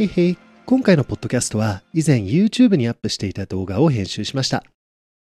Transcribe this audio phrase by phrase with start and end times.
[0.00, 0.38] へいへい。
[0.64, 4.64] 今回のポッドキャストは以前 YouTube にアップしていた動画を編集しました。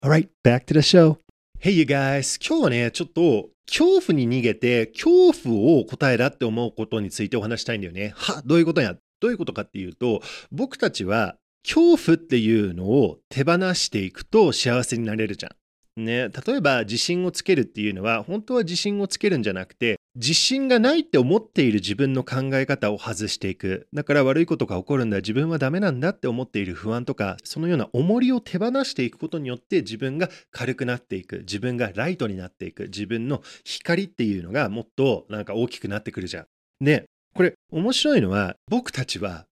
[0.04, 1.16] Alright, back to the show.
[1.60, 2.38] Hey you guys!
[2.40, 8.12] 今日はね、ちょっと恐怖に逃げて恐怖を答えだって思うことについてお話したいんだよね。
[8.14, 8.94] は、どういうことや？
[9.18, 10.22] どういうことかっていうと、
[10.52, 11.34] 僕たちは
[11.64, 16.04] 恐怖っていうのを手放していくと幸せになれるじゃん。
[16.04, 36.46] ね、例えば自信をつけるっていうのは本当は自信をつけるんじゃなくて自信がないって思っている自分の考え方を外していくだから悪いことが起こるんだ自分はダメなんだって思っている不安とかそのような重りを手放していくことによって自分が軽くなっていく自分がライトになっていく自分の光っていうのがもっとなんか大きくなってくるじゃん。
[36.80, 37.04] ね
[37.36, 39.46] これ面白いのは僕たちは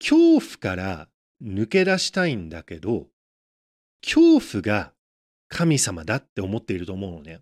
[0.00, 1.08] 恐怖から
[1.40, 3.06] 抜け出したいんだけど
[4.02, 4.92] 恐怖が
[5.48, 7.38] 神様だって思っていると思うのね。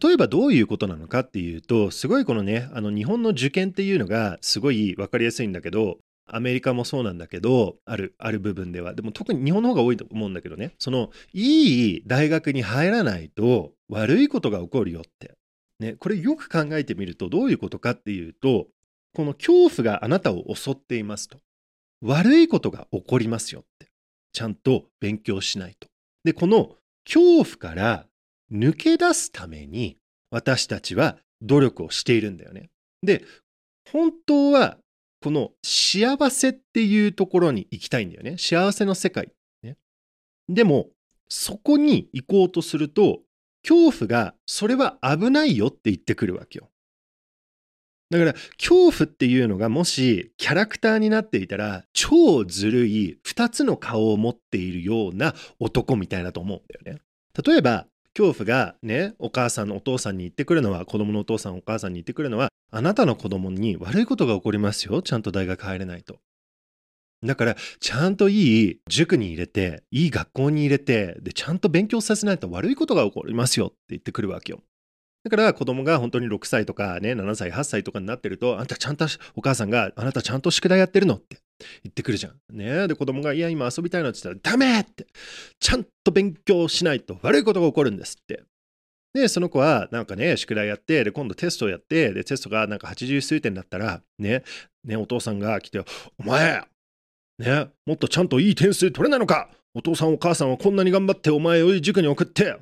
[0.00, 8.94] 例えばどういうことなのかっていうとすごいこのねあの日本の受験っていうのがすごい分かりやすいんだけどアメリカもそうなんだけどあるある部分では。
[8.94, 10.72] でも特に日本の方が多いと思うんだけどね。
[10.78, 15.34] そのいい大学に入らないと悪いことが起こるよって、
[15.80, 18.68] ね、これよく考えてみるとどういうことかっていうと
[19.14, 21.38] この恐怖があなたを襲っていますと。
[22.02, 23.88] 悪いことが起こりますよって。
[24.32, 25.88] ちゃんと勉強しないと。
[26.24, 28.06] でこの恐怖から
[28.54, 29.96] 抜け出すために
[30.30, 32.70] 私たちは努力をしているんだよね。
[33.02, 33.24] で、
[33.90, 34.78] 本当は
[35.22, 38.36] この幸せっていうところに行きたいんだよね。
[38.38, 39.30] 幸せの世界。
[39.62, 39.76] ね、
[40.48, 40.88] でも、
[41.28, 43.20] そこに行こうとすると、
[43.66, 46.70] 恐怖がそれは危ないよって言ってくるわけよ。
[48.10, 57.02] だから恐怖っていうのがもしキャラクターになっていたら超ずるい2つの顔を持っているような男みたいだと思うんだよね。
[57.44, 66.18] 例えば恐怖がねお母さんのお父さんに言ってくるのは子供のお父さんお母さんに言ってくるのはあなたの子供に悪いことが起こりますよちゃんと大学入れないと。
[67.24, 74.60] だからちゃんといい塾に入れていい学校に入れてでちゃんと勉強させないと悪いことが起こりますよって言ってくるわけよ。
[75.24, 81.38] だから子供が本当に6歳とかね、7歳、8歳とかになってると、あんたちゃんと、お母さんが、あなたちゃんと宿題やってるのって
[81.82, 82.56] 言ってくるじゃん。
[82.56, 85.06] ねで、子供が、いや、今遊びたいのって言ったら、ダメって、
[85.60, 88.42] ちゃんと勉強しないと悪いことが起こるんですって。
[89.14, 94.42] で、その子は、なんかね、宿題やって、で、今度テストをやって、で、テストがなんか80数点だったら、ね、
[94.84, 95.78] ね、お父さんが来て、
[96.18, 96.64] お前、
[97.38, 102.56] ね、もっとちゃんといい点数取れないのかお父さんお母さんはこんなに頑張ってお前を塾に送って、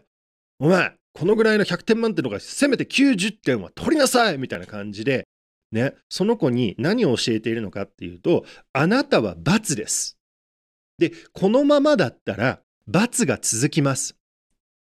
[0.59, 5.25] お前、このぐらいの100点満点のがせめて90点は取りなさいみたいな感じで、
[5.73, 10.19] ね、その子に何を教えているのかっていうと、あなたは罰です。
[10.99, 14.17] で、このままだったら罰が続きます。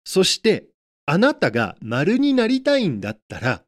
[0.05, 0.67] そして、
[1.07, 3.63] あなたが丸になりたいんだったら、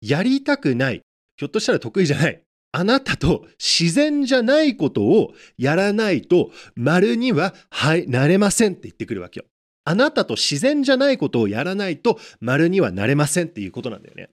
[0.00, 1.02] やりたくない、
[1.36, 2.42] ひょっとしたら得意じゃない、
[2.72, 9.46] あなたと自然じゃないことをやらないと丸には、はい、なれませんって言ってくるわけよ。
[9.84, 14.30] あなたと自然じゃないことをやらないと丸にはなれませんっていうことなんだよね。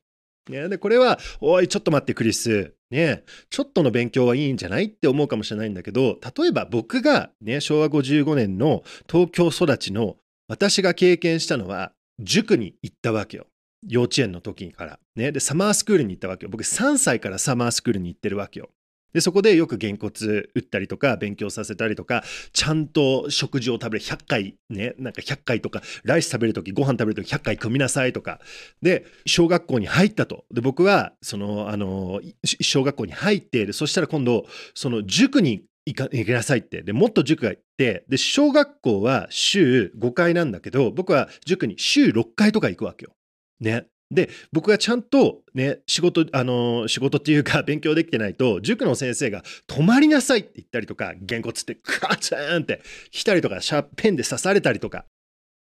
[0.50, 2.74] ねで、これは、おい、ちょっと待ってクリス。
[2.90, 13.48] ねちょっとの勉強はいいんじゃないって思うかもしれないんだけど、例えば僕がね、昭和55年の東京育ちの私が経験したのは、塾に行ったわけよ。
[13.88, 15.00] 幼稚園の時から。
[15.16, 15.32] ね。
[15.32, 16.50] で、サマースクールに行ったわけよ。
[16.52, 18.70] 僕3歳からサマースクールに行ってるわけよ。
[19.14, 22.24] でそこでよくげんこつ打ったりとか勉強させたりとか
[22.54, 24.06] ちゃんと食事を食べる。
[24.06, 28.40] 100回ねなんか100回とかライス食べる時ご飯食べる時100回組みなさいとか。
[28.82, 30.46] で小学校に入ったと。
[30.52, 36.82] で僕はそのあの小学校に入ってでそしたら今度その塾に行か行けなさいって。
[36.84, 38.06] でもっと塾が行って。
[38.08, 43.12] で小学校は週5回なんだけど僕は塾に週6回とか行くわけよ。
[43.60, 55.06] ね、で僕がちゃんとね仕事あの仕事っていうか 勉強できてないと塾の先生が「止まりなさい」って言ったりとかげんこつってカツンって来たりとかシャーペンで刺されたりとか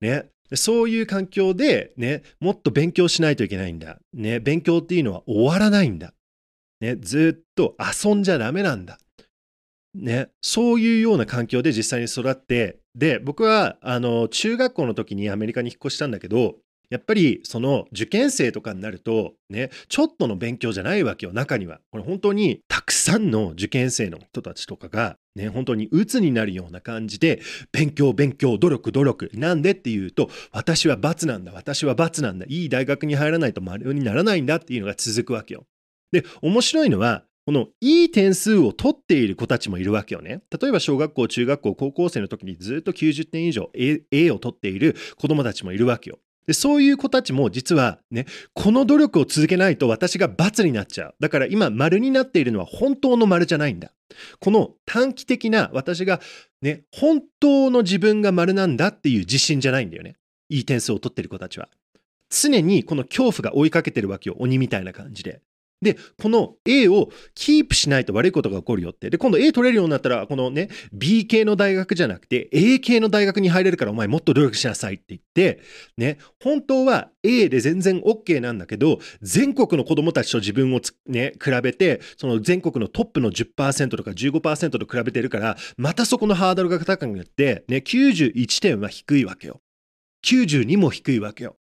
[0.01, 0.31] ね。
[0.55, 4.01] そういう環境でねもっと勉強しないといけないんだ。
[4.15, 6.15] ね勉強っていうのは終わらないんだ。
[6.81, 8.99] ねずっと遊んじゃダメなんだ。
[9.95, 16.57] ね、そういうような環境で実際に育ってで僕はあの中学校の時にアメリカに引っ越したんだけど
[16.91, 27.41] やっぱりその受験生とかになるとねちょっとの勉強じゃないわけよ中にはこれ本当にたくさんの受験生の人たちとかがね本当に鬱になるような感じで
[27.73, 35.65] 勉強勉強努力努力なんでっていうと私は罰なんだ私は罰なんだいい大学に入らないと丸にならないんだっていうのが続くわけよ。
[36.11, 40.43] で面白いのはこのいい点数を取っている子たちもいるわけよね。
[40.61, 46.19] 例えば小学校、中学校、高校生の時にずっと90点以上 A, A を取っている子供たちもいるわけよ。
[46.49, 48.25] でそういう子たちも実はね、
[48.55, 51.15] この努力を続けないと私が罰になっちゃう。
[51.21, 53.93] だから今丸になっているのは本当の丸じゃないんだ。
[54.41, 56.23] この短期的な私が
[56.63, 60.17] ね、本当の自分が丸なんだっていう自信じゃないんだよね。
[60.49, 61.69] いい点数を取ってる子たちは。
[62.31, 64.37] 常にこの恐怖が追いかけてるわけよ。
[64.39, 65.43] 鬼みたいな感じで。
[65.81, 69.11] で、この A をキープしないと悪いことが起こるよって。
[69.11, 75.61] で、今度 A 取れるようになったら、このね、B 系の大学じゃなくて A 系の大学に入れるからお前もっと努力しなさいって言って、
[75.97, 89.61] ね、本当は A で全然 OK なんだけど、全国の子供たちと自分をね、比べて、その全国のトップの10%とか15%と比べてるから、またそこのハードルが高くなって、ね、91点は低いわけよ。
[90.25, 91.57] 92も低いわけよ。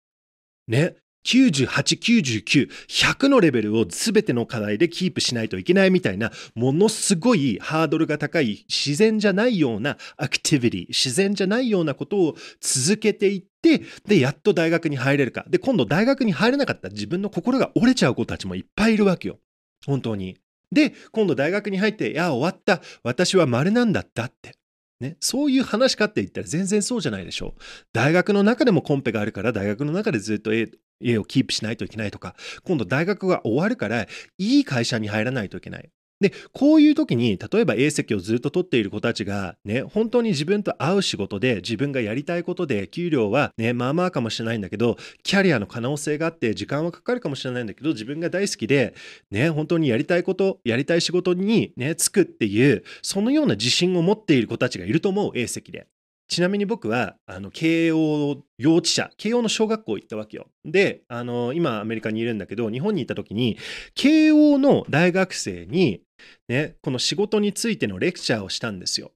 [0.66, 0.96] ね。
[1.28, 15.44] 98、99、100のレベルを全ての課題でキープしないといけないみたいな、ものすごいハードルが高い、自然じゃないようなアクティビティ、自然じゃないようなことを続けていって、で、やっと大学に入れるか。
[15.50, 19.38] で、今度大学に入れなかった自分の心が折れちゃう子たちもいっぱいいるわけよ。
[19.86, 20.38] 本当に。
[20.72, 22.80] で、今度大学に入って、いや、終わった。
[23.02, 24.54] 私は丸なんだったって。
[25.00, 27.60] ね、そういう話かって言ったら全然そうじゃないでしょう。
[27.92, 32.34] 大学の中でもコンペがあるから大学の中でずっと A, A をキープしないといけないとか、
[32.64, 35.90] 今度大学が終わるからいい会社に入らないといけない。
[36.20, 48.94] で、こういう時に、例えば A 席をずっと取っている子たちが、ね、本当に自分と合う仕事で、自分がやりたいことで、給料はね、まあまあかもしれないんだけど、キャリアの可能性があって、時間はかかるかもしれないんだけど、自分が大好きで、
[49.30, 55.86] ね、本当にやりたいこと、やりたい仕事にね、つくっていう、そのような自信を持っている子たちがいると思う、A 席で。
[56.28, 60.48] ちなみに僕は、あの、慶応幼稚舎、慶応の小学校行ったわけよ。
[60.64, 63.58] で、あの、今アメリカにいるんだけど、日本に行った時に、
[63.94, 66.02] 慶応の大学生に、
[66.48, 69.12] ね、この仕事についてのレクチャーをしたんですよ。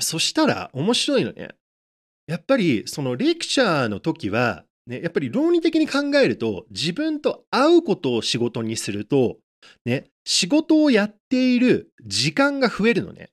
[0.00, 1.50] そしたら面白いのね。
[2.26, 9.36] やっぱりそのレクチャーの時は、ね、やっぱり論理的に考えると自分と会うことを仕事にすると、
[9.84, 13.30] ね、仕事をやっている時間が増えるのね。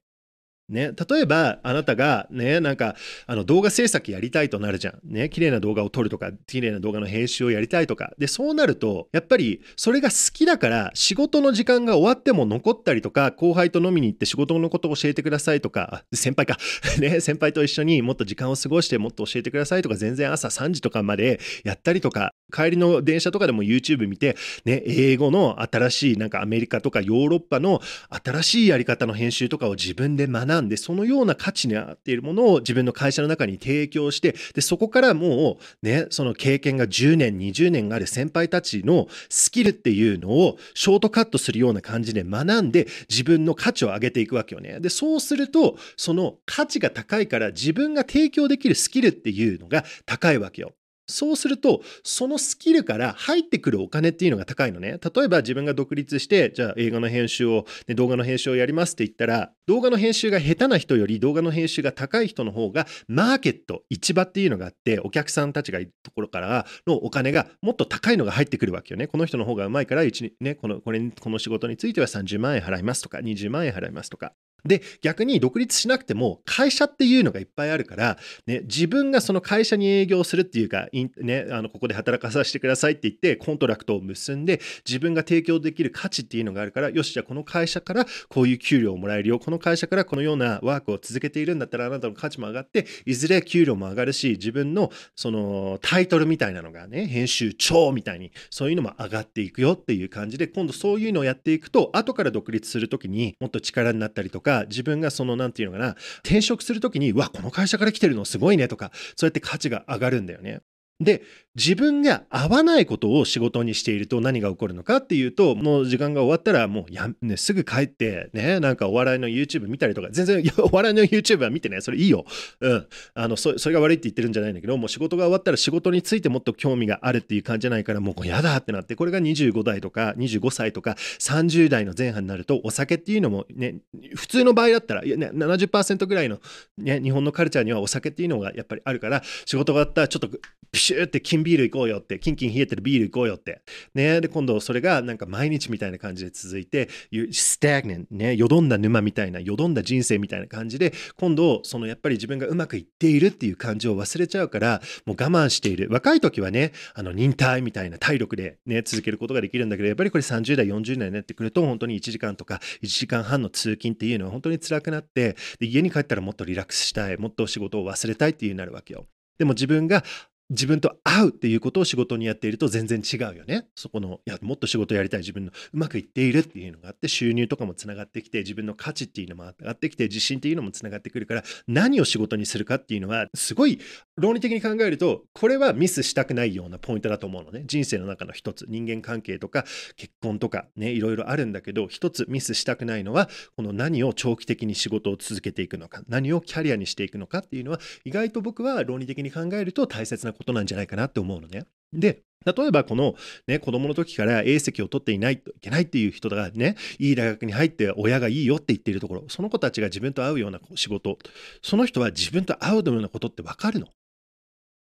[0.72, 2.96] ね、例えばあなたがねなんか
[3.28, 5.00] あの動画制作やりたいとなるじゃん。
[5.04, 5.30] ね。
[5.30, 8.14] 綺麗な動画を撮るとか綺麗な動画の編集をやりたいとか。
[8.18, 16.04] でそうなるとやっぱりそれが好きだから仕事の時間が終わっても残ったりとか後輩と飲みに行って仕事のことを教えてくださいとか。
[16.14, 16.58] 先輩か。
[17.00, 17.20] ね。
[17.20, 19.96] 先輩と一緒にもっと時間を過ごしてもっと教えてくださいとか。
[19.96, 22.34] 全然朝3時とかまでやったりとか。
[22.52, 24.36] 帰りの電車とかでも YouTube 見て、
[24.66, 27.80] ね、英語の新しいなんかアメリカとかヨーロッパの
[28.24, 44.80] 新しいやり方の編集とかを自分で学んんで、そのような価値に合っているものを自分の会社の中に提供して、で、そこからもうね、その経験が10年、20年がある先輩たちのスキルっていうのをショートカットするような感じで学んで自分の価値を上げていくわけよね。
[44.80, 50.74] で、そうすると、その価値が高いから自分が提供できるスキルっていうのが高いわけよ。
[51.12, 55.00] そうすると、そのスキルから入ってくるお金っていうのが高いのね。
[55.16, 69.08] 例えば自分が独立して、じゃあ映画の編集を、ね、動画の編集をやりますって言ったら、動画の編集が下手な人より動画の編集が高い人の方が、マーケット、市場っていうのがあって、お客さんたちがいるところからのお金がもっと高いのが入ってくるわけよね。
[69.08, 74.34] この人の方がうまいから、ね、このこれこの仕事については30万円払いますとか、20万円払いますとか。
[74.66, 89.40] で、逆に独立しなくても会社っていうのがいっぱいあるから、ね、自分がその会社に営業するっていうか、ね、あのここで働かさせてくださいって言って contract を結んで自分が提供できる価値っていうのがあるから、よし、じゃあこの会社からこういう給料をもらえるよ。
[89.40, 110.62] この会社からこのような work を続けているんだったらあなたの価値も上がって、いずれ給料も上がるし、自分のそのタイトルみたいなのがね、編集長みたいにそういうのも上がっていくよっていう感じで、今度そういうのをやっていくと、後から独立するときにもっと力になったりとか、か自分がそのなんていうのかな転職するときにわこの会社から来てるのすごいねとかそうやって価値が上がるんだよね。
[111.02, 111.24] で、
[111.56, 122.26] 自分が合わないことを仕事にしていると何が起こるのかっていうと、もう時間が終わったらもうや、ね、すぐ帰って、ね、なんかお笑いの YouTube 見たりとか、全然 お笑いの YouTube は見てね、それいいよ。
[122.62, 122.88] うん。
[123.16, 133.76] あの、そそれが悪いって言ってるんじゃないんだけど、もう仕事が終わったら仕事についてもっと興味があるっていう感じじゃないから、もうやだってなって、これが25代とか25歳とか30代の前半になると、お酒っていうのもね、
[134.16, 136.40] 普通の場合だったら、いやね、70%ぐらいの、
[136.78, 140.30] ね、日本のカルチャーにはお酒っていうのがやっぱりあるから、仕事が終わったらちょっと
[140.72, 143.62] ピシューって金ビール行こうよって、キンキン冷えてるビール行こうよって。
[143.94, 144.22] ね。
[144.22, 146.90] で、今度それがなんか毎日みたいな感じで続いて、
[147.32, 155.88] スタグネン、ね、よどんだ沼みたいな、よどんだ人生みたいな感じで、今度、そのやっぱり自分がうまくいっているっていう感じを忘れちゃうから、もう我慢している。
[155.90, 169.08] 若い時はね、あの、忍耐みたいな体力でね、続けることができるんだけど、やっぱりこれ30代、40代になってくると、本当に1時間とか1時間半の通勤っていうのは本当に辛くなって、で家に帰ったらもっとリラックスしたい、もっと仕事を忘れたいっていうになるわけよ。
[169.38, 170.04] でも自分が
[170.52, 173.68] 自分と合うっていうことを仕事にやっていると全然違うよね。
[173.76, 183.80] そこの、いや、もっと仕事やりたい自分のうまくいっているっていうのがあって、収入とかもつながってきて、自分の価値っていうのも上がってきて、自信っていうのもつながってくるから、何を仕事にするかっていうのは、すごい
[184.18, 187.64] 論理的に考えると、これはミスしたくないようなポイントだと思うのね。
[187.66, 189.64] 人生の中の一つ、人間関係とか
[189.96, 201.66] 結婚とかね、いろいろあるんだけど、一つミスしたくないのは、この何を長期的に仕事を続けていくのか、何をキャリアにしていくのかっていうのは、意外と僕は論理的に考えると大切なことことなんじゃないかなって思うのね。
[201.94, 203.16] で、例えばこの、
[203.48, 211.20] ね、子供の時から A 席を取っていないといけないっていう人がね、いい大学に入って親がいいよって言っているところ、その子たちが自分と合うような仕事、
[211.62, 213.88] その人は自分と合うようなことってわかるの。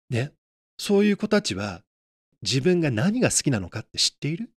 [0.10, 0.32] ね。
[0.78, 1.84] そういう子たちは
[2.42, 4.50] 自分が何が好きなのかって知っている？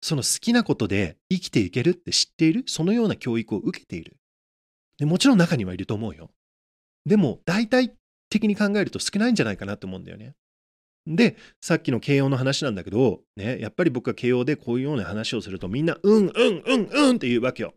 [0.00, 2.64] その好きなことで生きていけるって知っている？
[2.66, 4.16] そのような教育を受けている
[4.96, 6.30] でもちろん中にはいると思うよ。
[7.04, 7.92] でも大体
[8.30, 10.34] 的に考えると少ないんじゃないかなと思うんだよね。
[11.06, 17.74] で、さっきの慶応の話なんだけど、ね、やっぱり僕が慶応でこういうような話をするとみんな、うん、うん、うん、うんって言うわけよ。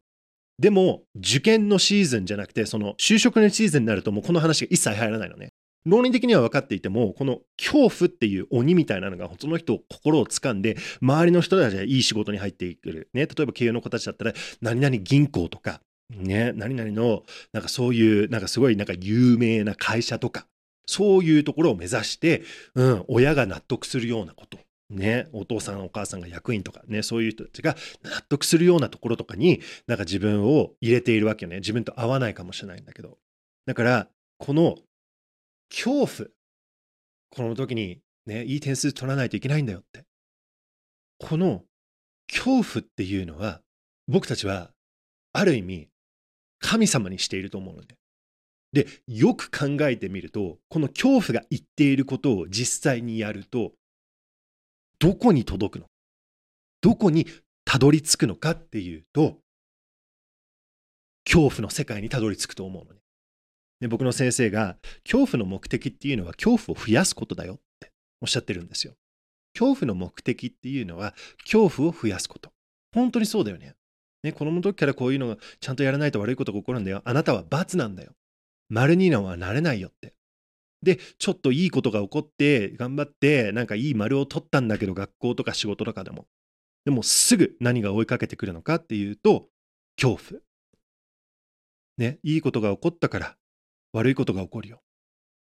[0.59, 5.49] でも、受験のシーズンじゃなくて、その就職のシーズンになるともうこの話が一切入らないのね。
[5.85, 13.09] 論理的には分かっていても、この恐怖っていう鬼みたいなのが、その人を心を掴んで、周りの人たちがいい仕事に入ってくる。
[13.13, 15.81] ね、例えば慶応の子たちだったら、何々銀行とか、
[16.11, 20.47] ね、何々の、なんかそういう、なんかすごいなんか有名な会社とか、
[20.85, 22.43] そういうところを目指して、
[22.75, 24.59] うん、親が納得するようなこと。
[24.89, 31.57] ね、お父さんお母さんが役員とかね、そういう人たちが納得するようなところとかに、なんか自分を入れているわけよね。
[31.57, 33.17] 自分と合わないかもしれないんだけど。
[33.65, 34.75] だから、この
[35.69, 36.29] 恐怖。
[37.29, 40.03] この時にね、いい点数取らないといけないんだよって。
[41.19, 41.63] この
[42.27, 43.61] 恐怖っていうのは、
[44.09, 44.71] 僕たちは
[45.31, 45.90] ある意味
[46.61, 47.97] 神様にしていると思うので。
[48.71, 53.73] で、よく考えてみると、この恐怖が言っていることを実際にやると、
[54.97, 55.87] どこに届くの？
[56.79, 57.27] どこに
[57.65, 59.39] たどり着くのかっていうと、
[61.25, 62.99] 恐怖の世界にたどり着くと思うのね。
[63.81, 67.91] で僕の先生が、恐怖の目的っていうのは恐怖を増やすことだよって
[68.21, 68.93] おっしゃってるんですよ。
[69.53, 71.13] 恐怖の目的っていうのは
[71.43, 72.51] 恐怖を増やすこと。
[72.93, 73.75] 本当にそうだよね。
[74.23, 77.01] ね、子供の時からこういうのがちゃんとやらないと悪いことが起こるんだよ。
[77.05, 78.13] あなたは罰なんだよ。
[78.69, 80.13] 丸にはなれないよって。
[80.83, 86.27] で、ちょっといいことが起こって、頑張って、なんかいい丸を取ったんだけど、学校とか仕事とかでも。
[86.85, 89.49] でもすぐ何が追いかけてくるのかっていうと、
[90.01, 90.41] 恐怖。
[91.97, 93.35] ね、いいことが起こったから
[93.93, 94.81] 悪いことが起こるよ。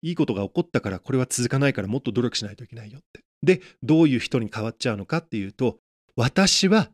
[0.01, 3.23] いいことが起こったからこれは続かないからもっと努力しないといけないよって。
[3.43, 5.79] で、どういう人に変わっちゃうのかっていうと、
[6.15, 6.89] 私は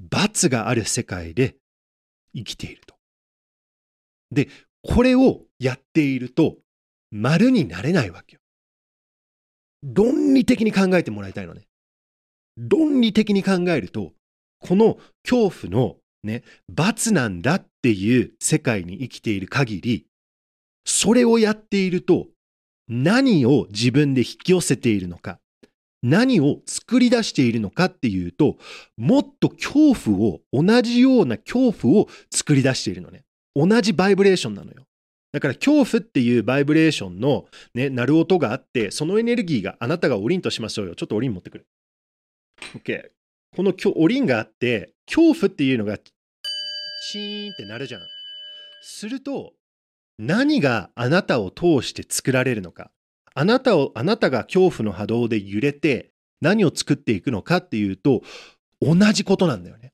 [0.00, 1.56] 罰がある世界で
[2.34, 2.94] 生きていると。
[4.30, 4.48] で、
[4.82, 6.56] これをやっていると
[7.10, 8.40] 丸になれないわけよ。
[9.82, 11.66] 論理的に考えてもらいたいのね。
[12.56, 14.12] 論理的に考えると、
[14.60, 14.98] この
[15.28, 20.06] 恐怖のね、罰なんだっていう世界に生きている限り、
[20.84, 22.28] それをやっていると、
[22.88, 25.38] 何を自分で引き寄せているのか、
[26.04, 28.58] 何を作り出しているのかっていうと、
[28.98, 33.24] もっと恐怖を、同じような恐怖を作り出しているのね。
[33.56, 34.86] 同じバイブレーションなのよ。
[35.32, 40.94] だから恐怖っていうバイブレーションのね、鳴る音があって、そのエネルギーがあなたがおりんとしましょうよ。
[40.94, 41.66] ちょっとおりん持ってくる。
[42.76, 43.08] OK。
[43.56, 48.02] このおりんがあって、恐怖っていうのがチーンってなるじゃん。
[48.82, 49.54] すると、
[50.18, 52.90] 何があなたを通して作られるのか。
[53.34, 58.22] あなたを、あなたが恐怖の波動で揺れて何を作っていくのかっていうと、
[58.80, 59.92] 同じことなんだよね。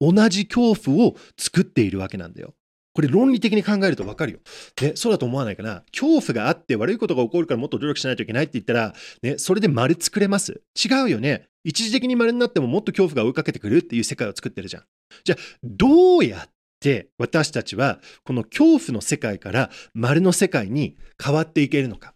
[0.00, 2.54] 同じ恐怖を作っているわけなんだよ。
[2.94, 4.38] これ論理的に考えるとわかるよ。
[4.80, 5.82] ね、そうだと思わないかな。
[5.92, 11.48] 恐怖があって悪いことが起こるからもっと努力しないといけないって言ったら、ね、それで丸作れます違うよね。
[11.64, 14.84] 一時的に丸になってももっと恐怖が追いかけてくるっていう世界を作ってるじゃん。
[15.24, 22.13] じゃあ、どうやって私たちはこの恐怖の世界から丸の世界に変わっていけるのか。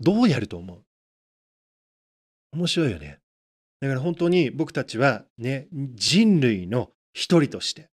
[0.00, 0.82] どうやると思う？
[2.52, 3.18] 面白いよね。
[3.80, 7.88] だから本当に僕たちはね、人類の一人として、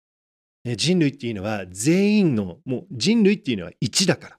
[0.65, 4.39] ね、人類っていうのは全員の、もう人類っていうのは1だから。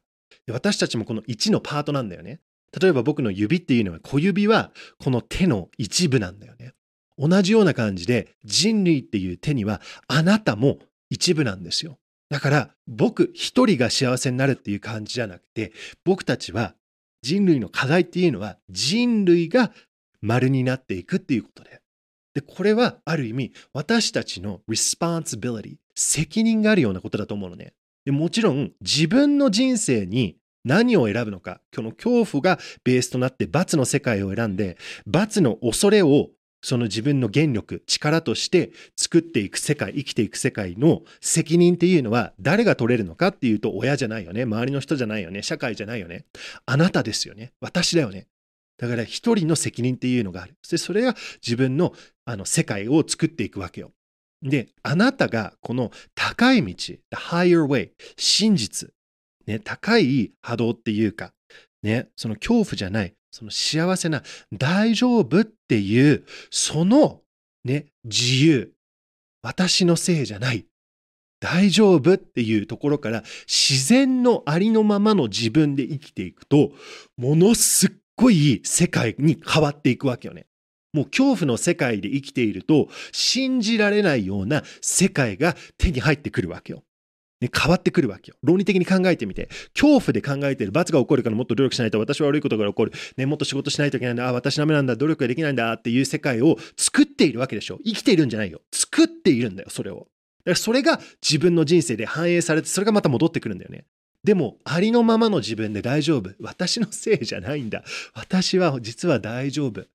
[0.54, 2.40] 私たちもこの1のパートなんだよね。
[2.80, 6.74] 例えば僕の指っていうのは小指はこの手の一部なんだよね。
[7.18, 11.98] 同じような感じで人類っていう手にはあなたも一部なんですよ。
[12.30, 15.72] だから僕一人が幸せになるっていう感じじゃなくて
[16.04, 16.76] 僕たちは
[17.22, 19.72] 人類の課題っていうのは人類が
[20.22, 21.82] 丸になっていくっていうことで。
[22.34, 27.74] で、これはある意味私たちの responsibility、責任があるようなことだと思うのね。
[28.06, 31.62] でもちろん自分の人生に何を選ぶのか。
[31.76, 36.30] この恐怖がベースとなって罰の世界を選んで、罰の恐れを
[36.68, 44.42] その自分の原力、力として作っていく世界、生きていく世界の責任っていうのは誰が取れるのかっていうと親じゃないよね。
[44.42, 45.44] 周りの人じゃないよね。
[45.44, 46.26] 社会じゃないよね。
[46.66, 47.54] あなたですよね。
[47.62, 48.28] 私だよね。
[48.78, 50.56] だから一人の責任っていうのがある。
[50.62, 51.94] そそれが自分の
[52.26, 53.94] あの世界を作っていくわけよ。
[54.42, 58.90] で、あなたがこの高い道、the higher way、真実、
[59.46, 61.32] ね、高い波動っていうか、
[61.82, 67.22] ね、その恐怖じゃない、その幸せな大丈夫っていう、その
[67.64, 68.74] ね、自由、
[69.42, 70.66] 私のせいじゃない、
[71.40, 76.72] 大丈夫っていうところから自然のありのままの自分で生きていくと、
[77.18, 80.48] ものすっごい世界に変わっていくわけよね。
[80.94, 86.84] もう恐怖の世界で生きていると信じられないような世界が手に入ってくるわけよ。
[87.40, 88.36] ね、変わってくるわけよ。
[88.44, 97.80] 論理的に考えてみて、恐怖で考えてる、罰が起こるからもっと努力しないと、私は悪いことが起こる、ね、もっと仕事しないといけないんだ、あ、私ダメなんだ、努力ができないんだっていう世界を作っているわけでしょ。
[97.86, 98.62] 生きているんじゃないよ。
[98.72, 99.96] 作っているんだよ、それを。
[99.96, 100.10] だか
[100.52, 103.86] らそれが自分の人生で反映されて、それがまた戻ってくるんだよね。
[104.24, 106.32] でも、ありのままの自分で大丈夫。
[106.40, 107.84] 私のせいじゃないんだ。
[108.14, 109.86] 私は実は大丈夫。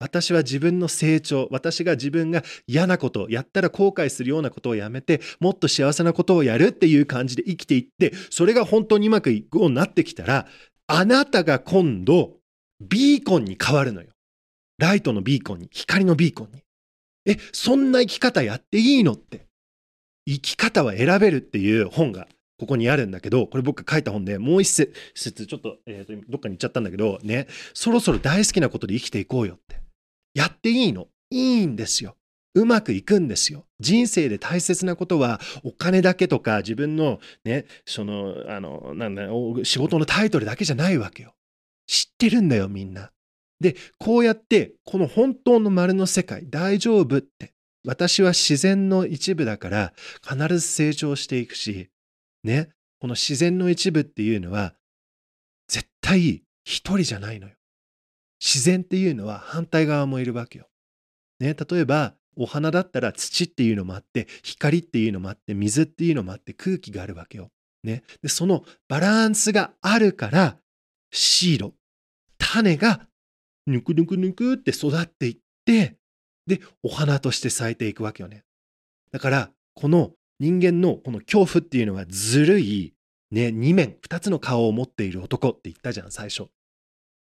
[0.00, 10.46] 私は自分の成長、私が自分が嫌なこと、やったら後悔するようなことをやめて、もっと幸せなことをやるっていう感じで生きていって、それが本当にうまくいくようになってきたら、
[10.86, 12.36] あなたが今度、
[12.80, 14.10] ビーコンに変わるのよ。
[14.78, 16.62] ライトのビーコンに、光のビーコンに。
[17.26, 19.46] え、そんな生き方やっていいのって。
[20.28, 22.28] 生き方は選べるっていう本が
[22.58, 24.68] ここにあるんだけど、これ僕が書いた本でもう一
[25.14, 29.58] 節、ちょっと,、えー、とどっかに行っちゃったんだけど、ね、そろそろ大好きなことで生きていこうよ。
[30.38, 31.08] やっていいの？
[31.30, 32.16] いいんですよ。
[32.54, 33.66] うまくいくんですよ。
[33.80, 39.22] 人生で大切なことはお金だけとか自分のね、その、あの、なんだ
[39.64, 41.34] 仕事のタイトルだけじゃないわけよ。
[41.88, 43.10] 知ってるんだよ、みんな。
[43.58, 47.52] で、こうやって、この本当の丸の世界、大丈夫って、
[47.84, 51.90] 私は自然の一部だから必ず成長していくし、
[52.44, 52.68] ね、
[53.00, 54.74] この自然の一部っていうのは、
[55.66, 57.54] 絶対一人じゃないのよ。
[58.40, 60.68] 自然っていうのは反対側もいるわけよ。
[61.40, 67.50] ね、例えばお花だったら土っていうのもあって光っていうのもあって水っていうのもあって空気があるわけよ。
[67.84, 70.58] ね、でそのバランスがあるから
[71.12, 71.74] シード
[72.38, 73.06] 種が
[73.66, 75.96] ぬくぬくぬくって育っていって
[76.46, 78.44] でお花として咲いていくわけよね。
[79.12, 82.94] だからこの人間のこの恐怖っていうのはずるい、
[83.30, 86.46] ね、2面2つの顔を持っている男って言ったじゃん最初。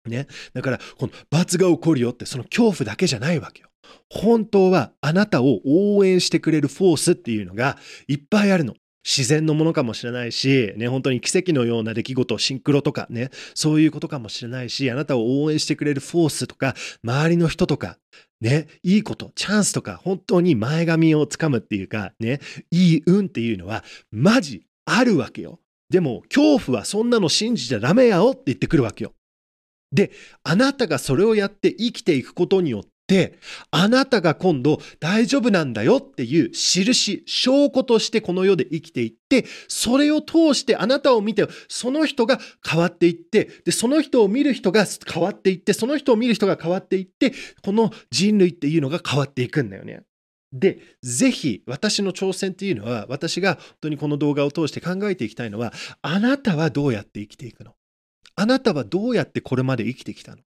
[0.06, 0.28] ね。
[0.54, 3.70] だから、この罰が起こるよって、その恐怖だけじゃないわけよ。
[4.10, 8.76] 本当はあなたを応援してくれるフォースっていうのがいっぱいあるの。
[9.06, 17.98] 自然のものかもしれないし、ね、本当に奇跡のような出来事、シンクロとかね、そういうことかもしれないし、あなたを応援してくれるフォースとか、周りの人とか、
[18.40, 22.40] ね、いいこと、チャンスとか、本当に前髪をつかむっていうか、ね、
[22.72, 25.60] いい運っていうのは、マジあるわけよ。
[25.90, 29.14] でも、恐怖はそんなの信じちゃダメやよって言ってくるわけよ。
[29.94, 30.12] で、
[30.44, 33.38] あなたがそれをやって生きていくことによって、
[33.70, 50.02] あなたが今度大丈夫なんだよっていう印、証拠としてこの世で生きていって、それを通してあなたを見て、その人が変わっていって、で、その人を見る人が変わっていって、その人を見る人が変わっていって、この人類っていうのが変わっていくんだよね。
[50.54, 57.76] で、ぜひ私の挑戦っていうのは、私が本当にこの動画を通して考えていきたいのは、あなたはどうやって生きていくの？
[58.36, 60.42] あなたはどうやってこれまで生きてきたの？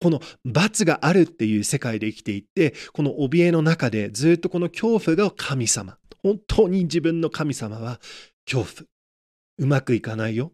[0.00, 5.96] この罰があるっていう世界で生きていって、この怯えの中でずっとこの恐怖が神様。
[6.22, 8.00] 本当に自分の神様は
[8.44, 8.88] 恐怖。
[9.58, 10.52] うまくいかないよ。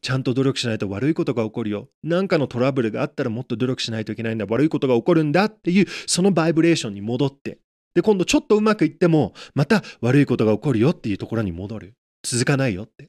[0.00, 1.88] ちゃんと努力しないと悪いことが起こるよ。
[2.04, 4.46] 何かのトラブルがあったらもっと努力しないといけないんだ。
[4.48, 7.58] 悪いことが起こるんだっていう、そのバイブレーションに戻って。
[7.94, 11.94] で、今度ちょっとうまくいっても、また悪いことが起こるよっていうところに戻る。
[12.22, 13.08] 続かないよって。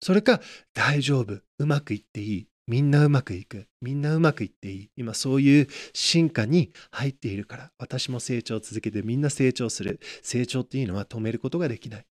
[0.00, 0.40] それか、
[0.74, 4.90] 大丈夫、うまくいっていい、みんなうまくいく、みんなうまくいっていい。
[4.96, 10.00] 今そういう進化に入っているから、私も成長を続けてみんな成長する。
[10.22, 12.06] 成長っていうのは止めることができない。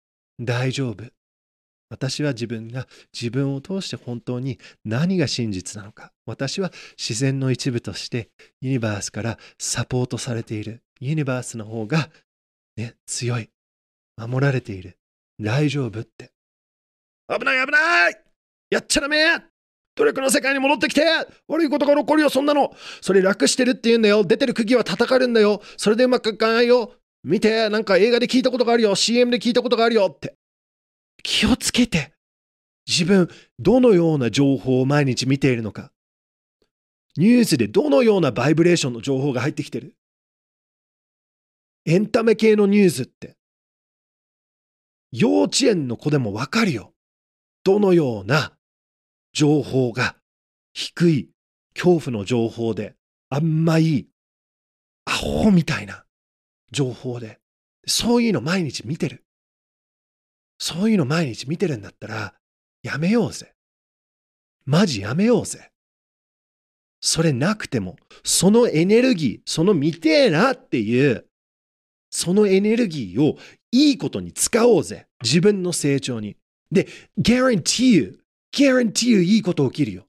[0.41, 1.05] 大丈夫。
[1.89, 6.13] 私は自分が自分を通して本当に何が真実なのか。
[6.27, 10.83] 私は自然の一部としてユニバースからサポートされている。
[11.01, 12.11] ユニバースの方が、
[12.77, 13.51] ね、強い。
[14.17, 14.99] 守られている。
[15.41, 16.33] 大丈夫って。
[17.31, 18.17] 危ない危ない
[18.71, 19.51] やっちゃダメ
[19.97, 21.03] 努力の世界に戻ってきて
[21.47, 24.25] 悪いことが起こるよ、そんなのそれ楽してるって言うんだよ。
[24.25, 25.61] 出てる釘は叩かれるんだよ。
[25.77, 26.95] それでうまくいかないよ。
[27.23, 28.95] 見て、なんか映画で聞いたことがあるよ。
[28.95, 30.35] CM で聞いたことがあるよって。
[31.23, 32.13] 気をつけて。
[32.89, 35.93] 自分、どのような情報を毎日見ているのか。
[37.17, 39.95] ニュースでどのようなバイブレーションの情報が入ってきてる。
[41.85, 43.37] エンタメ系のニュースって、
[45.13, 46.95] 幼稚園の子でもわかるよ。
[47.65, 48.53] どのような
[49.33, 50.17] 情報が
[50.73, 51.31] 低い
[51.75, 52.95] 恐怖の情報で、
[53.29, 54.09] あんまい
[55.05, 56.05] アホみたいな
[56.71, 57.39] 情報で、
[57.87, 59.25] そういうの毎日見てる。
[60.59, 62.35] そういうの毎日見てるんだったら、
[62.83, 63.55] やめようぜ。
[64.67, 65.71] マジやめようぜ。
[67.01, 71.27] それなくても、そのエネルギー、その見てえなっていう、
[72.11, 73.37] そのエネルギーを
[73.73, 75.07] いいことに使おうぜ。
[75.23, 76.37] 自分の成長に。
[76.71, 76.87] で、
[77.19, 78.21] guarantee you,
[78.53, 80.07] guarantee you いいこと起きるよ。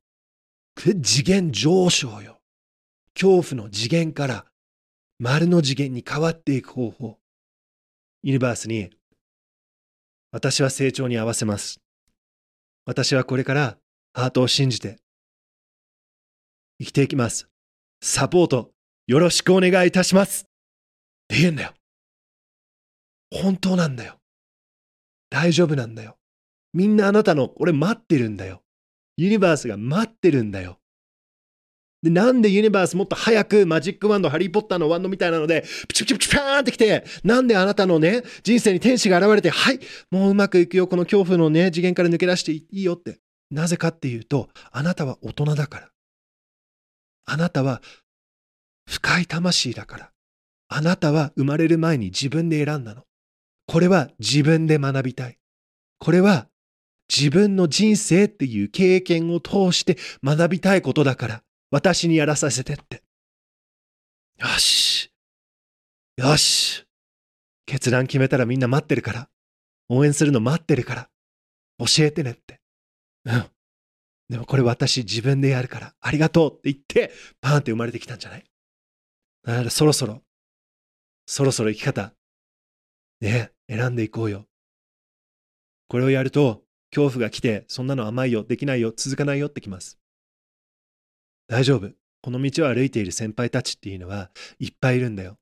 [1.04, 2.40] 次元上昇よ。
[3.14, 4.46] 恐怖の次元から
[5.20, 7.20] 丸の次元に変わっていく方法。
[8.24, 8.90] ユニバースに、
[10.32, 11.82] 私は成長に合わせます。
[12.86, 13.78] 私はこれから
[14.14, 14.98] ハートを信じて
[16.80, 17.48] 生きていきます。
[18.02, 18.72] サポート
[19.08, 20.44] よろしくお願いいたします。
[20.44, 20.46] っ
[21.28, 21.74] て言うんだよ。
[23.32, 24.18] 本当なんだよ。
[25.30, 26.18] 大丈夫なんだよ。
[26.74, 28.64] みんなあなたの、俺待ってるんだよ。
[29.18, 30.80] ユニバースが待ってるんだよ。
[32.02, 39.80] で、なんでユニバースもっと早くマジックワンド、ハリーポッターのワンドみたいなので、プチプチプチパーンってきて、なんであなたのね、人生に天使が現れて、はい、
[40.10, 43.20] もううまくいくよ、この恐怖のね、次元から抜け出していいよって。
[43.52, 45.90] なぜかっていうと、あなたは大人だから。
[47.26, 47.82] あなたは
[48.90, 50.12] 深い魂だから。
[50.70, 53.04] あなたは生まれる前に自分で選んだの。
[53.68, 55.38] これは自分で学びたい。
[56.00, 56.48] これは
[57.14, 61.44] 自分の人生っていう経験を通して学びたいことだから。
[61.70, 63.04] 私にやらさせてって。
[64.40, 65.12] よし。
[66.18, 66.86] よし。
[67.66, 69.30] 決断決めたらみんな待ってるから。
[69.90, 71.10] 応援するの待ってるから。
[71.80, 72.62] 教えてねって。
[73.26, 73.46] うん。
[74.30, 75.94] でもこれ私自分でやるから。
[76.00, 78.46] ありがとうって言って、パーンって生まれてきたんじゃない？
[79.44, 80.22] だからそろそろ、
[81.26, 82.14] そろそろ生き方、
[83.20, 84.46] ね、選んでいこうよ。
[85.88, 89.98] これをやると、恐怖が来て、そんなの甘いよ、できないよ、続かないよってきます。
[91.48, 91.92] 大丈夫。
[92.22, 95.38] この道を歩いている先輩たちっていうのはいっぱいいるんだよ。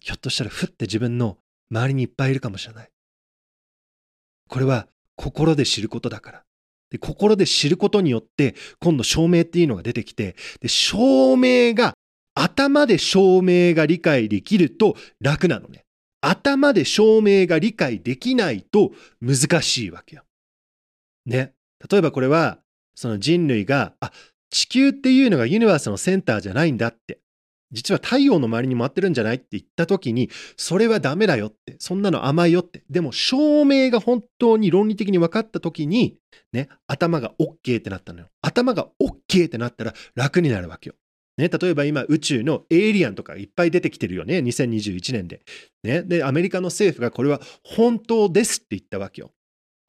[0.00, 1.38] ひょっとしたらふって自分の
[1.70, 2.90] 周りにいっぱいいるかもしれない。
[4.48, 6.42] これは心で知ることだから。
[6.90, 11.94] で心で知ることによって今度証明っていうのが出てきてで証明が
[12.34, 15.84] 頭で証明が理解できると楽なのね。
[16.20, 20.22] 頭で証明が理解できないと難しいわけよ。
[21.26, 21.52] ね。
[21.90, 22.58] 例えばこれは
[22.94, 24.12] その人類があ
[24.50, 27.18] 地球っていうのがユニバースのセンターじゃないんだって。
[27.72, 31.74] 実は太陽の周りに回ってるんじゃないって言った時に、それはダメだよって。
[31.80, 32.84] そんなの甘いよって。
[32.88, 36.16] でも証明が本当に論理的に分かった時に、
[36.52, 38.28] ね、頭が OK ってなったのよ。
[38.42, 40.94] 頭が OK ってなったら楽になるわけよ。
[41.36, 44.38] ね、例えば今宇宙のエイリアンとかいっぱい出てきてるよね。
[44.38, 45.42] 2021年で。
[45.82, 49.32] ね、で、アメリカの政府がこれは本当ですって言ったわけよ。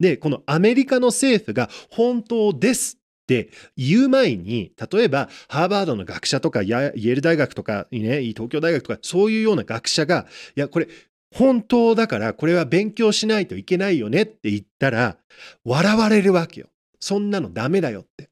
[0.00, 10.88] で、このアメリカの政府が本当ですって言う前に、例えばハーバードの学者とかイェール大学とか、ね、東京大学とか、そういうような学者が、いや、これ
[11.34, 15.18] 本当だからこれは勉強しないといけないよねって言ったら、
[15.64, 16.68] 笑われるわけよ。
[17.00, 18.30] そんなのダメだよって。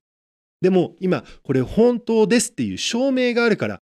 [0.61, 3.81] でも今、これ本当ですっていう証明があるから、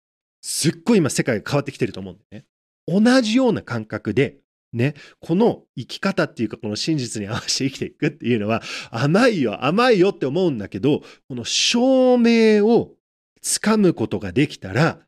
[0.42, 2.46] すっごい今世界が変わってきてると思うんだよね。
[2.88, 4.38] 同じような感覚で
[4.72, 12.92] ね、この生き方っていうかこの真実に合わせて生きていくっていうのは甘いよ甘いよって思うんだけどこの証明を
[13.40, 14.98] つかむことができたら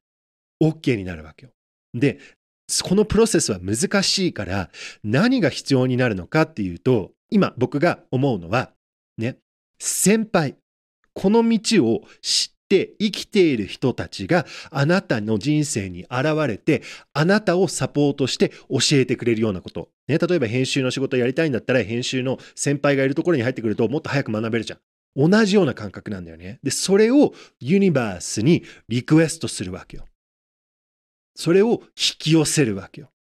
[0.63, 1.53] OK になるわけよ。
[1.93, 2.19] で
[2.85, 4.71] このプロセスは難しいから
[5.03, 8.73] 何が必要になるのかっていうと今僕が思うのは
[9.17, 9.39] ね
[9.79, 10.57] 先輩
[11.15, 16.83] この道を知って生きている人たちがあなたの人生に現れて
[17.15, 19.89] あなたをサポートして教えてくれるようなこと。
[20.07, 24.79] ね、例えば編集の仕事やりたいんだったら編集の先輩がいるところに入ってくるともっと早く学べるじゃん。
[25.31, 26.61] 同じような感覚なんだよね。
[26.63, 30.05] で、それをユニバースにリクエストするわけよ。
[31.35, 33.11] それを引き寄せるわけよ。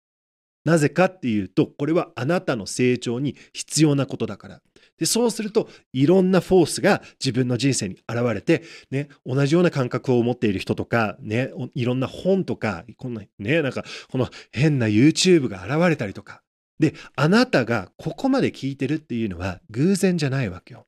[0.64, 4.62] なぜかっていうと、これはあなたの成長に必要なことだから。
[4.98, 16.42] で、そうすると、いろんなフォースが自分の人生に現れて、ね、同じような感覚を持っている人とか、ね、いろんな本とか、こんな、ね、なんか、この変な YouTube が現れたりとか。
[16.78, 20.86] で、あなたがここまで聞いてるっていうのは偶然じゃないわけよ。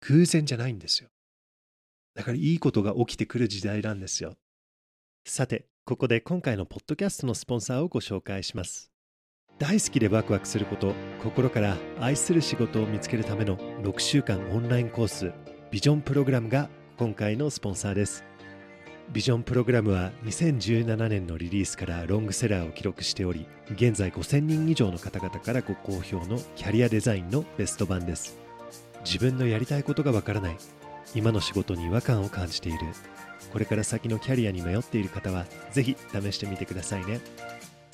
[0.00, 1.10] 偶然じゃないんですよ。
[2.14, 4.36] だからいいことが起きてくる時代なんですよ。
[5.24, 8.90] さて、ここで今回のポッドキャストのスポンサーをご紹介します。
[9.58, 15.32] 大好きでワクワクすること心から愛する仕事を見つけるための6週間オンラインコース
[15.72, 18.24] ビジョンプログラムが今回のスポンサーです。
[19.10, 28.38] ビジョンプログラムは2017年のリリースからロングセラーを記録しており現在5000人以上の方々からご好評のキャリアデザインのベスト版です。
[29.04, 30.56] 自分のやりたいことがわからない
[31.14, 32.78] 今の仕事に違和感を感じている
[33.52, 37.20] これから先のキャリアに迷っている方はぜひ試してみてくださいね。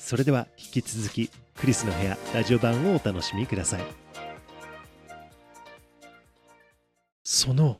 [0.05, 3.83] それでは引き続きクリスの部屋ラジオ版をお楽しみください。
[7.23, 7.79] その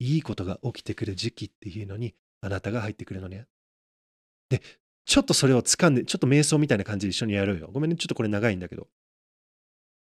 [0.00, 3.46] いいことが起きてくる時期っていうのにあなたが入ってくるのね。
[4.50, 4.60] で
[5.04, 7.70] ちょっとそれを掴んでちょっと瞑想みたいな感じで一緒にやろうよ。
[7.72, 8.88] ごめんねちょっとこれ長いんだけど。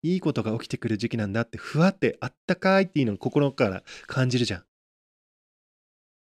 [0.01, 4.63] いいことが起きてくる時期なんだってふわってあったかいっていうのを心から感じるじゃん。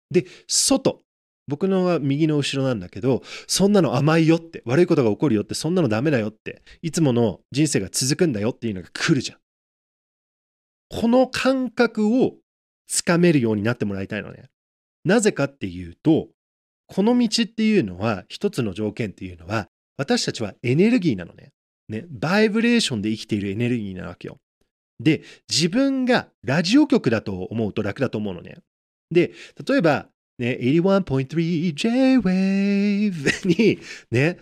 [0.10, 1.04] で外。
[1.48, 9.38] 僕のは右の後ろなんだけど、そんなの甘いよって、悪いことが起こるよって、そんなのダメだよって、いつもの人生が続くんだよっていうのが来るじゃん。
[10.90, 12.36] この感覚を
[12.88, 14.50] つかめるようになってもらいたいのね。
[15.06, 16.28] なぜかっていうと、
[16.88, 21.52] この道っていうのは、一つの条件っていうのは、私たちはエネルギーなのね。
[21.88, 24.38] ね、バイブレーションで生きているエネルギーなわけよ。
[25.00, 28.58] で、自分がラジオ局だと思うと楽だと思うのね。
[29.10, 29.32] で、
[29.68, 30.08] 例えば、
[30.42, 34.40] ね、81.3J-Wave にね、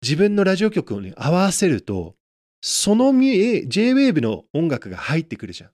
[0.00, 2.16] 自分のラジオ局を、ね、合わせると、
[2.62, 5.70] その J-Wave の音楽が入ってくるじゃん。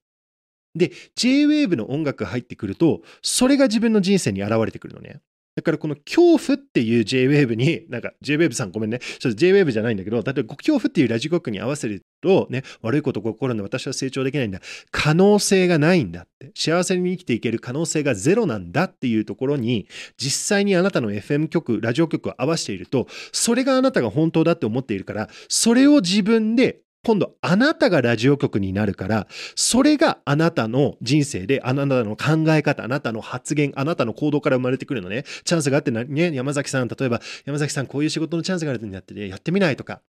[0.74, 5.20] で、J-Wave の音楽が入ってくると、それが自分の人生に現れてくるのね。
[5.54, 9.00] だからこの恐怖っていう JWAVE に、なんか JWAVE さんごめんね。
[9.00, 14.60] ちょっと JWAVE じゃないんだけど、例えば恐怖っていうラジオ局に合わせると、ね、悪いことが起こるんで私は成長できないんだ。
[14.90, 16.52] 可能性がないんだって。
[16.54, 19.86] 幸せに生きていける可能性がゼロなんだっていうところに、
[20.16, 35.24] 実際にあなたの FM 局、ラジオ局を合わせていると、それがあなたが本当だって思っているから、それを自分で今度あなたがラジオ局になるから、それがあなたの人生で、あなたの考え方、あなたの発言、あなたの行動から生まれてくるのね。
[35.44, 40.00] チャンスがあってね、山崎さん、例えば、山崎さん、こういう仕事のチャンスがあるんだって、ね、やってみないとか、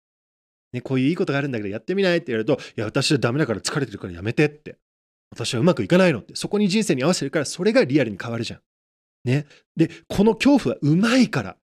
[0.71, 4.77] ね、こういういいことがあるんだけど、やってみないって言われると、いや、私はダメだから疲れてるからやめてって。
[5.32, 6.36] 私はうまくいかないのって。
[6.36, 8.60] そこに人生に合わせてるから、それがリアルに変わるじゃん。
[9.23, 9.47] ね。
[9.75, 11.58] で、この恐怖はうまいから。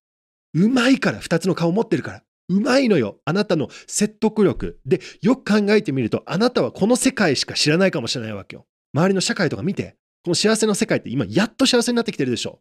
[0.54, 2.22] うまいから、二つの顔を持ってるから。
[2.50, 3.20] うまいのよ。
[3.24, 4.80] あなたの説得力。
[4.84, 8.66] で、よく考えてみると、あなたはこの世界しか知らないかもしれないわけよ。
[8.92, 9.96] 周りの社会とか見て。
[10.24, 12.60] この幸せの世界って今、やっと幸せになってきてるでしょ。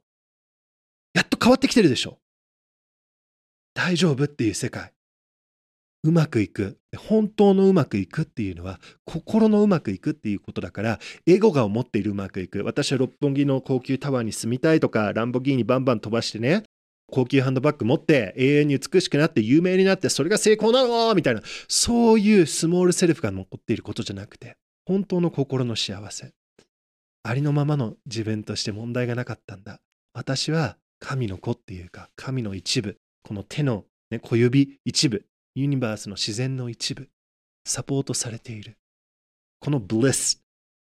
[1.13, 2.19] やっと変わってきてるでしょ。
[3.73, 4.93] 大丈夫っていう世界。
[6.03, 6.79] うまくいく。
[6.95, 12.63] 本当のうまくいくっていうのは、心のうまくいくっていうことだから、エゴが思っているうまくいく。
[12.63, 16.63] 私は六本木の高級タワーに住みたいとか、ランボギーニバンバン飛ばしてね、
[17.09, 21.13] 高級ハンドバッグ持って永遠に美しくなって有名になってそれが成功なの？
[21.15, 21.41] みたいな。
[21.67, 26.31] そういうスモールセルフが残っていることじゃなくて本当の心の幸せ。
[27.23, 29.79] ありのままの自分として問題がなかったんだ。
[30.13, 32.97] 私は神の子っていうか神の一部。
[33.23, 35.25] この手の、ね、小指一部。
[35.55, 37.09] ユニバースの自然の一部。
[37.65, 38.77] サポートされている。
[39.59, 40.41] このブレス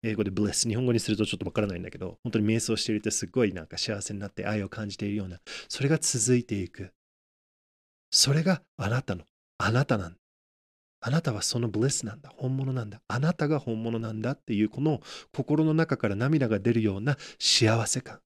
[0.04, 6.92] 英語でブレス、日本語にするとちょっとわからないんだけど、本当に瞑想しているとすごいなんか幸せになって愛を感じているような、それが続いていく。
[8.10, 9.26] それがあなたの、
[9.58, 10.18] あなたなんだ。
[11.04, 12.32] あなたはそのブレスなんだ。
[12.36, 13.02] 本物なんだ。
[13.08, 15.02] あなたが本物なんだっていう、この
[15.34, 18.20] 心の中から涙が出るような幸せ感。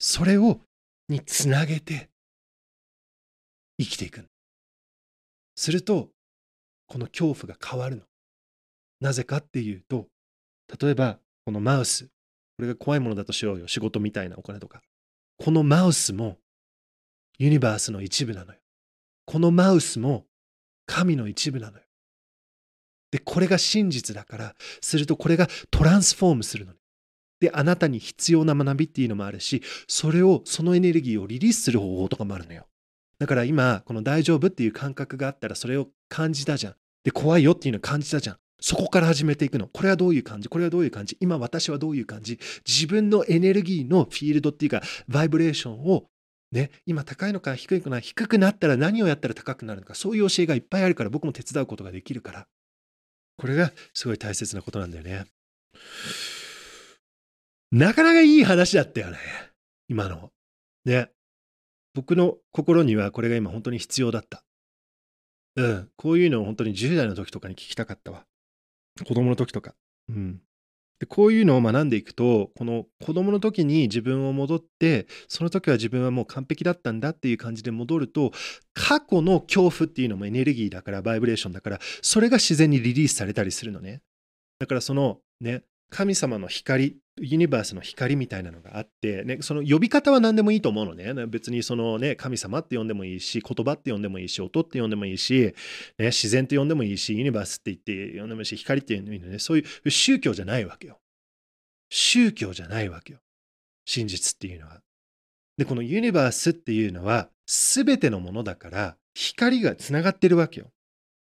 [0.00, 0.60] それを、
[1.08, 2.10] につなげて
[3.78, 4.24] 生きていく。
[5.54, 6.10] すると、
[6.88, 8.02] この恐怖が変わるの。
[9.00, 10.08] なぜかっていうと、
[10.80, 12.06] 例えば、このマウス。
[12.56, 13.68] これが怖いものだとしようよ。
[13.68, 14.82] 仕事みたいなお金とか。
[15.38, 16.38] このマウスも
[17.38, 18.58] ユニバースの一部なのよ。
[19.26, 20.24] このマウスも
[20.86, 21.84] 神の一部なのよ。
[23.10, 26.78] で、これが真実だから、するとこれがトランスフォームするのね。
[27.40, 32.66] で、あなたに必要な学びっていうのもあるし、それを、そのエネルギーをリリースする方法とかもあるのよ。
[33.18, 36.76] だから今、この大丈夫っていう感覚があったら、それを感じたじゃん。
[37.04, 38.38] で、怖いよっていうのを感じたじゃん。
[38.60, 39.68] そこから始めていくの。
[39.68, 40.48] これはどういう感じ？
[40.48, 41.16] これはどういう感じ？
[41.20, 42.38] 今私はどういう感じ？
[42.66, 46.04] 自分のエネルギーのフィールドっていうか、バイブレーションを
[46.52, 52.46] ね、今高いのか低いのか低くなったら何をやったら高くなるのかそういう教えがいっぱいあるから僕も手伝うことができるから。
[53.36, 55.26] これがすごい大切なことなんだよね。
[57.72, 59.18] なかなかいい話だったよね
[59.88, 60.30] 今の。
[60.84, 61.10] ね。
[61.94, 64.44] 僕の心にはこれが今本当に必要だった。
[65.56, 65.88] うん。
[65.96, 68.24] こういうのを本当に10代の時とかに聞きたかったわ。
[69.04, 69.74] 子供の時とか。
[70.08, 70.40] うん。
[70.98, 78.32] でこういうのを学んでいくとこの子供の時に自分を戻ってその時は自分はもう完璧だったんだっていう感じで戻ると
[78.72, 84.00] 過去の恐怖っていうのもエネルギーだからバイブレーションだからそれが自然にリリースされたりするのね
[84.58, 91.26] だからそのね神様の光ユニバースの光みたいなのがあって、ね、その呼び方は何でもいいと思うのね。
[91.26, 95.54] 別にそのね、神様って呼んでもいいし、言葉って呼んでもいいし、音って呼んでもいいし、
[95.98, 99.38] ね、自然って呼んでもいいし、ユニバースって言って呼んでもいいし、光って呼んでもいいのね。
[99.38, 100.98] そういう宗教じゃないわけよ。
[101.90, 103.20] 宗教じゃないわけよ。
[103.86, 104.80] 真実っていうのは。
[105.56, 110.70] で、このユニバースっていうのは、すべてのものだから、光がつながってるわけよ。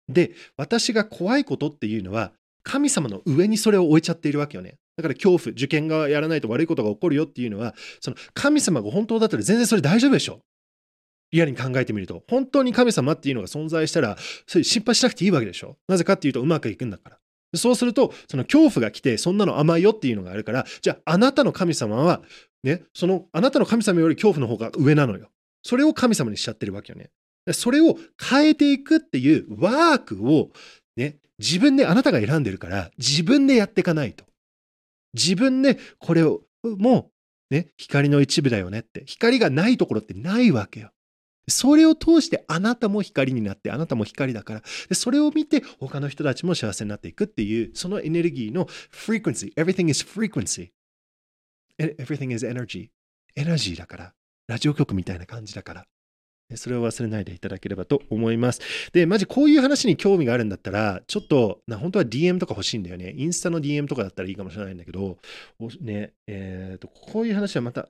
[0.09, 4.79] で、私が怖いことっていうのは、神様の上にそれを置いちゃっているわけよね。
[4.97, 10.41] だから恐怖、受験がやらないと悪いことが起こるよっていうのは、その神様が本当だったら全然それ大丈夫でしょ。
[11.33, 15.79] リアルに考えてみると、本当に神様っていうのが存在したら、それ心配しなくていいわけでしょ。
[15.89, 17.19] なぜかっていうと、うまくいくんだから。
[17.55, 22.23] そうすると、その恐怖が来て、そんなの甘いよっていうのがあるから、じゃあ、あなたの神様は、
[22.63, 25.31] ね、その、あなたの神様より恐怖の方が上なのよ。
[25.63, 27.11] それを神様にしちゃってるわけよね。
[27.53, 30.51] それを変えていくっていうワークを、
[30.97, 34.25] ね、自分であなたが選んでるから、自分でやっていかないと。
[35.15, 37.11] 自分でこれを、も
[37.51, 39.05] う、ね、光の一部だよねって。
[39.07, 40.91] 光がないところってないわけよ。
[41.49, 44.63] それを通してあなたも光になってあなたも光だから。
[44.89, 50.71] でそれを見て他の人たちも幸せになっていくっていうそのエネルギーの frequency everything is frequency.
[51.79, 52.91] Everything is energy.
[53.35, 54.15] エナジーだから。
[54.47, 55.87] ラジオ局みたいな感じだから。
[56.57, 58.61] それを忘れないでいただければと思います。
[58.93, 63.15] で、マジこういう話に興味があるんだったら、ちょっと、な本当は DM とか欲しいんだよね。
[63.17, 65.19] インスタの DM とかだったらいいかもしれないんだけど、
[65.81, 67.89] ね、えっ、ー、と、こういう話はまた、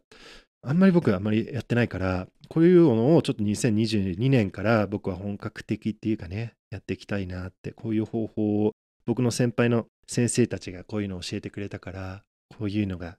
[0.64, 8.72] あんまり僕はあんまりやってないから、こういうのをちょっと2022年から僕は本格的っていうかね、やっていきたいなって、こういう方法を
[9.05, 12.22] 僕の先輩の先生たちがこういうのを教えてくれたから、
[12.57, 13.16] こういうのが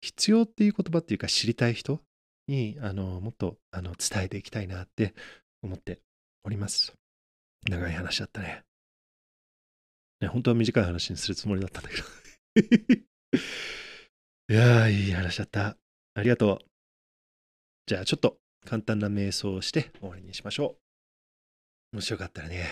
[0.00, 2.00] 必要っていう言葉っていうか知りたい人
[2.48, 5.14] にあのもっとあの伝えていきたいなって
[5.62, 6.00] 思って
[6.44, 6.94] おります。
[7.68, 8.62] 長い話だったね。
[10.20, 12.02] ね本当は短い話にするつもりだったんだけど
[14.48, 15.76] いやー、いい話だった。
[16.14, 16.66] ありがとう。
[17.86, 20.78] じゃあちょっと簡単な瞑想をして終わりにしましょ
[21.92, 21.96] う。
[21.96, 22.66] もしよかったらね、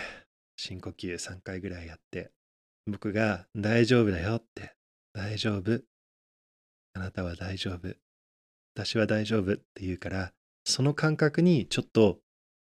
[0.57, 2.31] 深呼吸3回ぐらいやって、
[2.85, 4.75] 僕が大丈夫だよって、
[5.13, 5.81] 大丈夫。
[6.93, 8.04] あなたは大丈夫。
[8.75, 10.33] 私は大丈夫って言うから、
[10.65, 12.19] その感覚にちょっと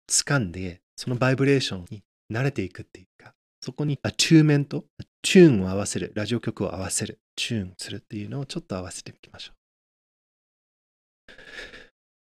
[0.09, 9.53] 掴んで、そのバイブレーションに慣れていくっていうか、そこに attunement、tune を合わせる、ラジオ局を合わせる、 tune するっていうのをちょっと合わせていきましょ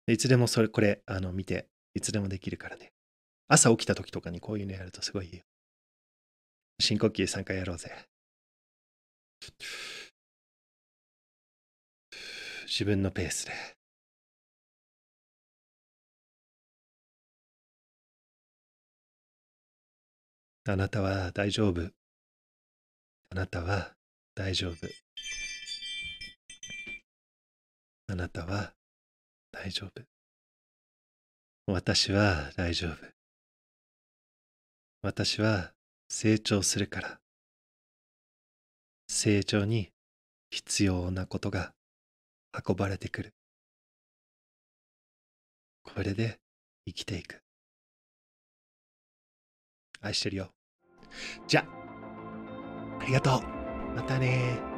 [0.08, 0.12] う。
[0.12, 2.92] いつでもそれ、これ、あの、見て、いつでもできるからね。
[3.48, 5.44] 朝起きた時とかにこういうのやるとすごいいいよ。
[6.80, 7.90] 深呼吸3回やろうぜ。
[12.70, 13.52] 自分のペースで。
[20.68, 21.90] あなたは大丈夫。
[23.30, 23.96] あなたは
[24.36, 24.74] 大丈夫。
[28.06, 28.72] あなたは
[29.50, 30.04] 大丈夫。
[31.66, 32.96] 私は大丈夫。
[35.02, 35.72] 私は
[36.08, 37.20] 成長するから。
[39.08, 39.90] 成長に
[40.50, 41.74] 必要なことが
[42.52, 43.34] 運ばれてくる。
[45.82, 46.38] これで
[46.86, 47.42] 生きていく。
[50.00, 50.50] 愛してるよ。
[51.46, 53.42] じゃあ、ありがとう。
[53.94, 54.69] またね